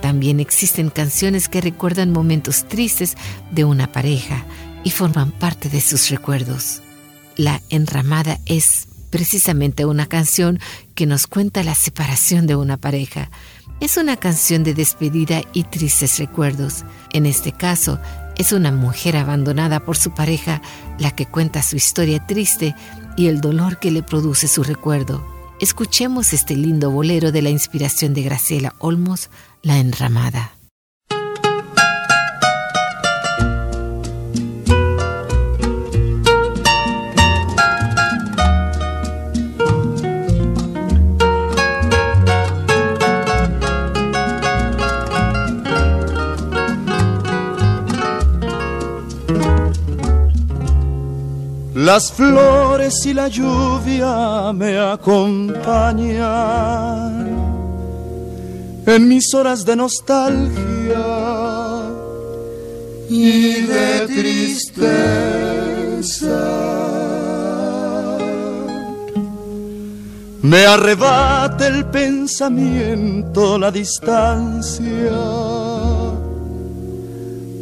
También 0.00 0.40
existen 0.40 0.90
canciones 0.90 1.48
que 1.48 1.60
recuerdan 1.60 2.10
momentos 2.10 2.66
tristes 2.66 3.16
de 3.50 3.64
una 3.64 3.90
pareja 3.92 4.44
y 4.82 4.90
forman 4.90 5.30
parte 5.30 5.68
de 5.68 5.80
sus 5.80 6.08
recuerdos. 6.08 6.82
La 7.36 7.60
enramada 7.68 8.38
es 8.46 8.88
precisamente 9.10 9.84
una 9.84 10.06
canción 10.06 10.58
que 10.94 11.06
nos 11.06 11.26
cuenta 11.26 11.62
la 11.64 11.74
separación 11.74 12.46
de 12.46 12.56
una 12.56 12.76
pareja. 12.76 13.30
Es 13.80 13.96
una 13.96 14.16
canción 14.16 14.62
de 14.62 14.74
despedida 14.74 15.42
y 15.52 15.64
tristes 15.64 16.18
recuerdos. 16.18 16.84
En 17.12 17.26
este 17.26 17.52
caso, 17.52 17.98
es 18.36 18.52
una 18.52 18.72
mujer 18.72 19.16
abandonada 19.16 19.80
por 19.80 19.96
su 19.96 20.12
pareja 20.12 20.62
la 20.98 21.10
que 21.10 21.26
cuenta 21.26 21.62
su 21.62 21.76
historia 21.76 22.26
triste 22.26 22.74
y 23.16 23.26
el 23.26 23.40
dolor 23.40 23.78
que 23.78 23.90
le 23.90 24.02
produce 24.02 24.48
su 24.48 24.62
recuerdo. 24.62 25.39
Escuchemos 25.60 26.32
este 26.32 26.56
lindo 26.56 26.90
bolero 26.90 27.32
de 27.32 27.42
la 27.42 27.50
inspiración 27.50 28.14
de 28.14 28.22
Graciela 28.22 28.74
Olmos, 28.78 29.28
La 29.60 29.76
Enramada. 29.76 30.52
Las 51.92 52.06
flores 52.12 53.04
y 53.04 53.12
la 53.12 53.26
lluvia 53.26 54.52
me 54.52 54.78
acompañan 54.78 55.66
en 58.86 59.08
mis 59.08 59.34
horas 59.34 59.64
de 59.64 59.74
nostalgia 59.74 61.08
y 63.08 63.62
de 63.62 64.06
tristeza. 64.06 64.78
Me 70.42 70.66
arrebata 70.66 71.66
el 71.66 71.86
pensamiento, 71.86 73.58
la 73.58 73.72
distancia, 73.72 75.10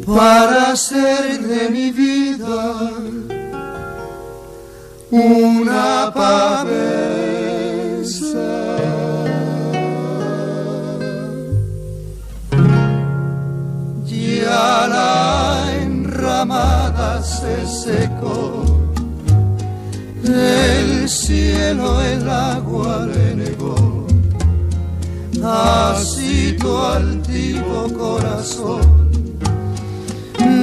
para 0.05 0.73
hacer 0.73 1.41
de 1.41 1.69
mi 1.71 1.89
vida 1.89 2.91
una 5.11 6.11
pavesa. 6.13 6.77
Ya 14.05 14.87
la 14.87 15.81
enramada 15.81 17.23
se 17.23 17.65
secó, 17.65 18.65
el 20.23 21.09
cielo 21.09 21.99
el 22.01 22.29
agua 22.29 23.07
le 23.07 23.35
negó, 23.35 24.05
así 25.43 26.55
tu 26.59 26.77
altivo 26.77 27.87
corazón 27.97 28.99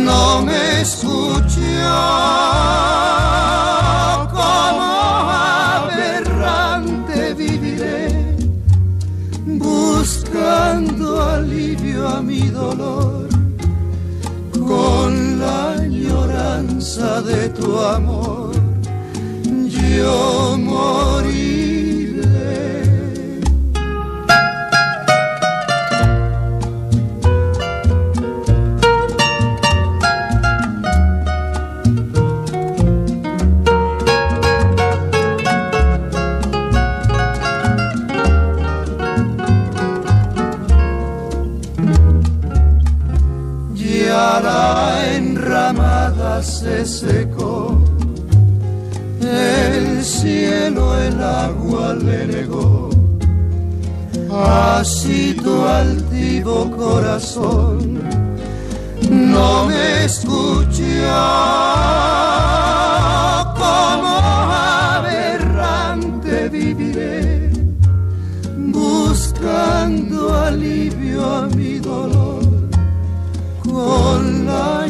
no 0.06 0.42
me 0.42 0.80
escucha 0.80 2.85
tu 17.66 17.76
amor. 17.80 18.54
Yo 19.98 20.56
se 46.42 46.84
secó, 46.84 47.78
el 49.20 50.04
cielo 50.04 50.98
el 51.00 51.22
agua 51.22 51.94
le 51.94 52.26
negó, 52.26 52.90
así 54.30 55.34
tu 55.42 55.62
altivo 55.64 56.70
corazón 56.70 58.00
no 59.10 59.66
me 59.66 60.04
escucha 60.04 60.74
como 63.56 64.08
aberrante 64.98 66.48
viviré 66.48 67.50
buscando 68.56 70.34
alivio 70.34 71.24
a 71.24 71.46
mi 71.48 71.78
dolor 71.78 72.44
con 73.62 74.46
la 74.46 74.85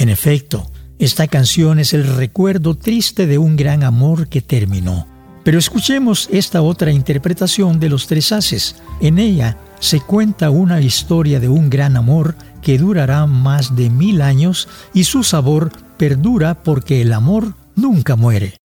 En 0.00 0.08
efecto, 0.08 0.70
esta 0.98 1.28
canción 1.28 1.78
es 1.78 1.92
el 1.92 2.06
recuerdo 2.16 2.74
triste 2.74 3.26
de 3.26 3.36
un 3.36 3.54
gran 3.54 3.82
amor 3.82 4.28
que 4.28 4.40
terminó. 4.40 5.06
Pero 5.44 5.58
escuchemos 5.58 6.28
esta 6.32 6.62
otra 6.62 6.90
interpretación 6.90 7.78
de 7.78 7.90
los 7.90 8.06
tres 8.06 8.32
haces. 8.32 8.76
En 9.00 9.18
ella 9.18 9.58
se 9.78 10.00
cuenta 10.00 10.48
una 10.50 10.80
historia 10.80 11.38
de 11.38 11.48
un 11.48 11.68
gran 11.68 11.98
amor 11.98 12.34
que 12.62 12.78
durará 12.78 13.26
más 13.26 13.76
de 13.76 13.90
mil 13.90 14.22
años 14.22 14.68
y 14.94 15.04
su 15.04 15.22
sabor 15.22 15.70
perdura 15.98 16.62
porque 16.62 17.02
el 17.02 17.12
amor 17.12 17.54
nunca 17.76 18.16
muere. 18.16 18.59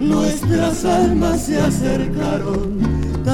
Nuestras 0.00 0.84
almas 0.84 1.42
se 1.42 1.58
acercaron 1.58 2.97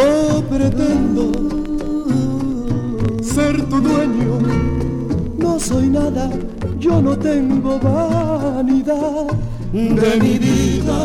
No 0.00 0.40
pretendo 0.48 1.32
ser 3.22 3.62
tu 3.68 3.80
dueño, 3.80 4.38
no 5.38 5.60
soy 5.60 5.88
nada, 5.88 6.30
yo 6.78 7.02
no 7.02 7.16
tengo 7.18 7.78
vanidad 7.78 9.26
de 9.72 10.20
mi 10.22 10.38
vida. 10.38 11.00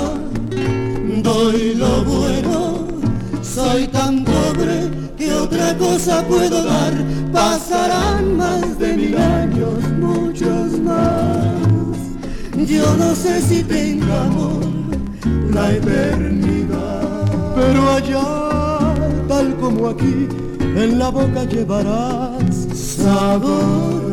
Doy 1.21 1.75
lo 1.75 2.03
bueno, 2.05 2.87
soy 3.41 3.87
tan 3.87 4.23
pobre 4.23 4.89
que 5.17 5.33
otra 5.33 5.77
cosa 5.77 6.23
puedo 6.23 6.63
dar. 6.63 6.93
Pasarán 7.33 8.37
más 8.37 8.79
de 8.79 8.95
mil 8.95 9.17
años, 9.17 9.73
muchos 9.99 10.79
más. 10.79 11.97
Yo 12.65 12.95
no 12.95 13.13
sé 13.13 13.41
si 13.41 13.61
tenga 13.63 14.23
amor 14.23 14.63
la 15.53 15.71
eternidad, 15.71 17.01
pero 17.55 17.91
allá, 17.91 18.54
tal 19.35 19.53
como 19.57 19.89
aquí, 19.89 20.29
en 20.61 20.97
la 20.97 21.09
boca 21.09 21.43
llevarás 21.43 22.55
sabor 22.73 24.04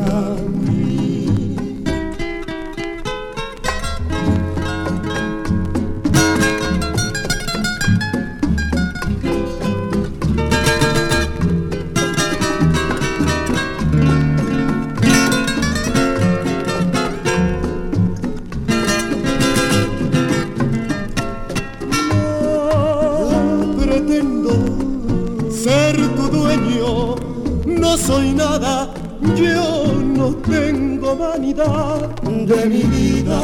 soy 28.06 28.32
nada, 28.32 28.88
yo 29.36 29.92
no 30.18 30.34
tengo 30.36 31.16
vanidad 31.16 32.08
de 32.22 32.66
mi 32.66 32.82
vida. 32.82 33.40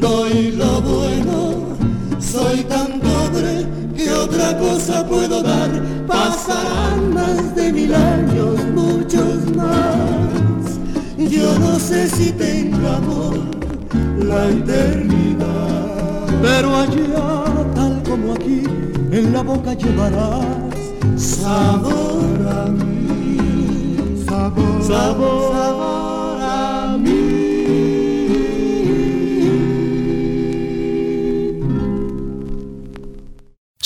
Doy 0.00 0.52
lo 0.52 0.80
bueno, 0.80 1.38
soy 2.20 2.62
tan 2.64 3.00
pobre 3.00 3.66
que 3.96 4.10
otra 4.12 4.56
cosa 4.58 5.06
puedo 5.06 5.42
dar. 5.42 5.70
Pasarán 6.06 7.14
más 7.14 7.54
de 7.56 7.72
mil 7.72 7.94
años, 7.94 8.56
muchos 8.74 9.56
más. 9.56 10.78
Yo 11.18 11.58
no 11.58 11.78
sé 11.78 12.08
si 12.08 12.30
tenga 12.32 12.96
amor 12.96 13.38
la 14.18 14.48
eternidad. 14.48 16.26
pero 16.40 16.76
allá, 16.76 17.44
tal 17.74 18.02
como 18.08 18.34
aquí, 18.34 18.62
en 19.10 19.32
la 19.32 19.42
boca 19.42 19.74
llevarás 19.74 20.72
Sabor 21.16 22.48
a 22.48 22.70
mí, 22.70 22.91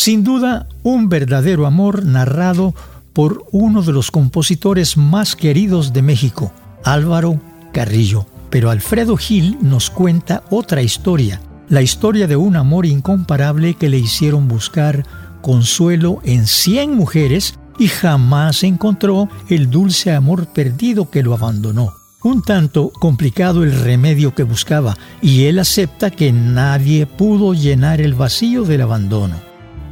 Sin 0.07 0.23
duda, 0.23 0.69
un 0.85 1.09
verdadero 1.09 1.67
amor 1.67 2.05
narrado 2.05 2.75
por 3.13 3.45
uno 3.51 3.83
de 3.83 3.93
los 3.93 4.11
compositores 4.11 4.97
más 4.97 5.35
queridos 5.35 5.93
de 5.93 6.03
México, 6.03 6.53
Álvaro 6.85 7.41
Carrillo. 7.73 8.27
Pero 8.49 8.71
Alfredo 8.71 9.17
Gil 9.17 9.59
nos 9.63 9.91
cuenta 9.91 10.45
otra 10.51 10.83
historia, 10.83 11.41
la 11.69 11.83
historia 11.83 12.29
de 12.29 12.37
un 12.37 12.55
amor 12.55 12.87
incomparable 12.87 13.75
que 13.75 13.89
le 13.89 13.99
hicieron 13.99 14.47
buscar 14.47 15.05
consuelo 15.43 16.21
en 16.25 16.47
100 16.47 16.95
mujeres 16.95 17.59
y 17.79 17.89
jamás 17.89 18.63
encontró 18.63 19.29
el 19.49 19.71
dulce 19.71 20.13
amor 20.13 20.47
perdido 20.49 21.11
que 21.11 21.23
lo 21.23 21.35
abandonó. 21.35 21.95
Un 22.23 22.43
tanto 22.43 22.91
complicado 22.91 23.63
el 23.63 23.79
remedio 23.79 24.35
que 24.35 24.43
buscaba 24.43 24.97
y 25.23 25.45
él 25.45 25.59
acepta 25.59 26.11
que 26.11 26.33
nadie 26.33 27.07
pudo 27.07 27.55
llenar 27.55 28.01
el 28.01 28.15
vacío 28.15 28.65
del 28.65 28.81
abandono. 28.83 29.37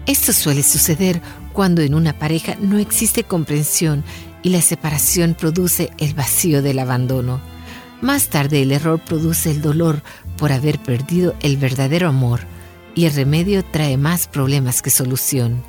Esto 0.06 0.32
suele 0.32 0.62
suceder 0.62 1.22
cuando 1.52 1.82
en 1.82 1.94
una 1.94 2.18
pareja 2.18 2.56
no 2.60 2.78
existe 2.78 3.24
comprensión 3.24 4.04
y 4.42 4.50
la 4.50 4.60
separación 4.60 5.34
produce 5.34 5.90
el 5.98 6.14
vacío 6.14 6.60
del 6.60 6.78
abandono. 6.78 7.40
Más 8.00 8.28
tarde 8.28 8.62
el 8.62 8.72
error 8.72 9.00
produce 9.00 9.50
el 9.50 9.62
dolor 9.62 10.02
por 10.36 10.52
haber 10.52 10.78
perdido 10.78 11.34
el 11.40 11.56
verdadero 11.56 12.08
amor 12.08 12.40
y 12.94 13.06
el 13.06 13.14
remedio 13.14 13.64
trae 13.64 13.96
más 13.96 14.28
problemas 14.28 14.82
que 14.82 14.90
solución. 14.90 15.62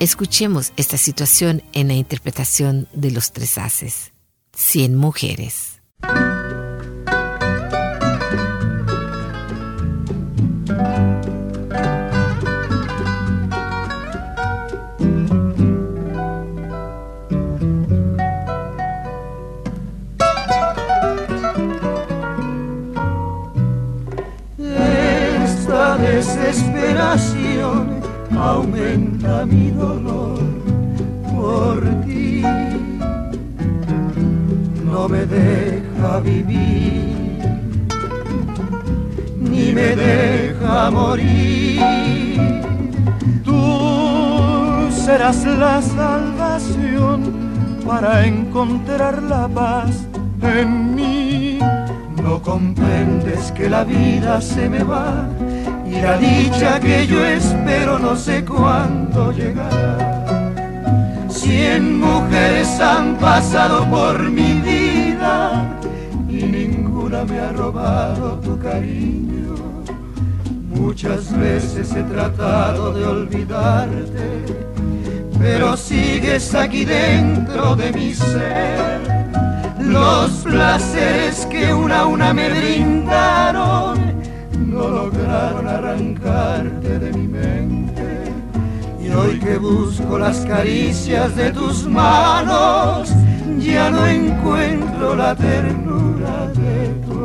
Escuchemos 0.00 0.72
esta 0.78 0.96
situación 0.96 1.62
en 1.74 1.88
la 1.88 1.92
interpretación 1.92 2.88
de 2.94 3.10
los 3.10 3.32
tres 3.32 3.58
haces. 3.58 4.14
Cien 4.50 4.96
mujeres. 4.96 5.82
Esta 25.44 25.98
desesperación 25.98 27.39
aumenta 28.40 29.44
mi 29.44 29.70
dolor 29.70 30.38
por 31.34 31.80
ti. 32.04 32.42
No 34.84 35.08
me 35.08 35.26
deja 35.26 36.20
vivir, 36.20 37.38
ni 39.38 39.72
me 39.72 39.94
deja 39.94 40.90
morir. 40.90 41.80
Tú 43.44 44.88
serás 44.90 45.44
la 45.44 45.82
salvación 45.82 47.32
para 47.86 48.26
encontrar 48.26 49.22
la 49.22 49.48
paz 49.48 50.06
en 50.42 50.94
mí. 50.94 51.58
No 52.22 52.40
comprendes 52.42 53.52
que 53.52 53.68
la 53.68 53.84
vida 53.84 54.40
se 54.40 54.68
me 54.68 54.82
va 54.82 55.26
y 55.90 56.00
la 56.00 56.16
dicha 56.16 56.78
que 56.78 57.06
yo 57.06 57.24
espero 57.24 57.98
no 57.98 58.14
sé 58.14 58.44
cuándo 58.44 59.32
llegará. 59.32 60.26
Cien 61.28 61.98
mujeres 61.98 62.78
han 62.80 63.16
pasado 63.16 63.88
por 63.90 64.30
mi 64.30 64.60
vida 64.60 65.76
y 66.28 66.44
ninguna 66.44 67.24
me 67.24 67.40
ha 67.40 67.52
robado 67.52 68.38
tu 68.38 68.58
cariño. 68.58 69.56
Muchas 70.68 71.36
veces 71.36 71.92
he 71.94 72.02
tratado 72.04 72.92
de 72.92 73.04
olvidarte, 73.04 74.44
pero 75.38 75.76
sigues 75.76 76.54
aquí 76.54 76.84
dentro 76.84 77.74
de 77.74 77.92
mi 77.92 78.14
ser. 78.14 79.00
Los 79.80 80.30
placeres 80.44 81.46
que 81.46 81.74
una 81.74 82.00
a 82.00 82.06
una 82.06 82.32
me 82.32 82.48
brindaron 82.48 83.49
no 83.49 83.49
arrancarte 85.48 86.98
de 86.98 87.12
mi 87.12 87.26
mente. 87.26 88.32
Y 89.02 89.10
hoy 89.10 89.38
que 89.38 89.56
busco 89.56 90.18
las 90.18 90.38
caricias 90.40 91.34
de 91.34 91.50
tus 91.50 91.86
manos, 91.86 93.10
ya 93.58 93.90
no 93.90 94.06
encuentro 94.06 95.16
la 95.16 95.34
ternura 95.34 96.46
de 96.48 96.88
tu 97.06 97.19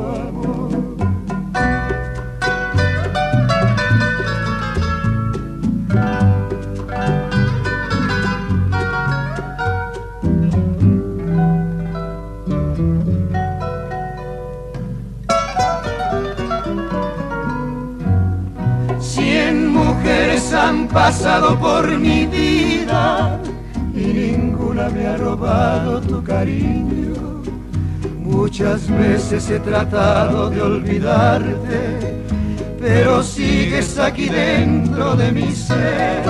pasado 20.95 21.59
por 21.59 21.85
mi 21.99 22.25
vida 22.25 23.37
y 23.93 24.05
ninguna 24.21 24.87
me 24.87 25.05
ha 25.05 25.17
robado 25.17 25.99
tu 25.99 26.23
cariño. 26.23 27.43
Muchas 28.17 28.89
veces 28.89 29.49
he 29.49 29.59
tratado 29.59 30.49
de 30.49 30.61
olvidarte, 30.61 31.81
pero 32.79 33.21
sigues 33.21 33.99
aquí 33.99 34.29
dentro 34.29 35.17
de 35.17 35.33
mi 35.33 35.51
ser. 35.51 36.23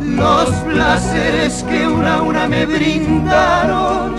Los 0.00 0.50
placeres 0.72 1.64
que 1.64 1.88
una 1.88 2.18
a 2.18 2.22
una 2.22 2.46
me 2.46 2.66
brindaron 2.66 4.14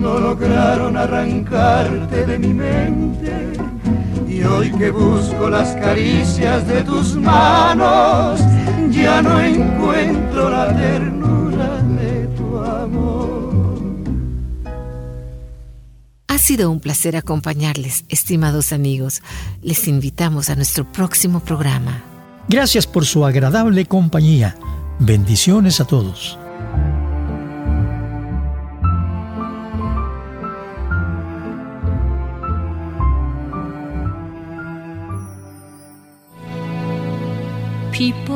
no 0.00 0.20
lograron 0.20 0.96
arrancarte 0.96 2.24
de 2.24 2.38
mi 2.38 2.54
mente. 2.54 3.52
Y 4.28 4.44
hoy 4.44 4.70
que 4.70 4.90
busco 4.90 5.48
las 5.48 5.74
caricias 5.74 6.68
de 6.68 6.82
tus 6.82 7.16
manos, 7.16 8.40
ya 8.96 9.22
no 9.22 9.40
encuentro 9.40 10.50
la 10.50 10.74
ternura 10.74 11.82
de 11.82 12.26
tu 12.36 12.58
amor. 12.58 13.76
Ha 16.28 16.38
sido 16.38 16.70
un 16.70 16.80
placer 16.80 17.16
acompañarles, 17.16 18.04
estimados 18.08 18.72
amigos. 18.72 19.22
Les 19.62 19.88
invitamos 19.88 20.50
a 20.50 20.56
nuestro 20.56 20.84
próximo 20.90 21.40
programa. 21.40 22.02
Gracias 22.48 22.86
por 22.86 23.04
su 23.04 23.24
agradable 23.24 23.86
compañía. 23.86 24.56
Bendiciones 24.98 25.80
a 25.80 25.84
todos. 25.84 26.38
people, 37.96 38.35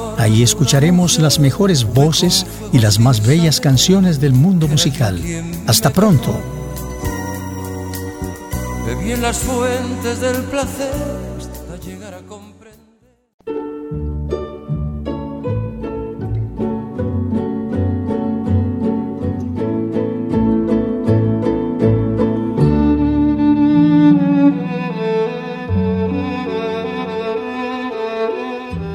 Ahí 0.17 0.43
escucharemos 0.43 1.19
las 1.19 1.39
mejores 1.39 1.83
voces 1.85 2.45
y 2.71 2.79
las 2.79 2.99
más 2.99 3.25
bellas 3.25 3.59
canciones 3.59 4.19
del 4.19 4.33
mundo 4.33 4.67
musical. 4.67 5.19
Hasta 5.67 5.89
pronto. 5.89 6.39